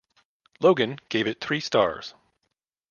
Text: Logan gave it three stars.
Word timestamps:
Logan 0.61 0.97
gave 1.09 1.27
it 1.27 1.39
three 1.39 1.59
stars. 1.59 2.15